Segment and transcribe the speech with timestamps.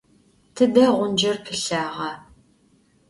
[0.55, 2.11] Tıde ğuncer pılhağa?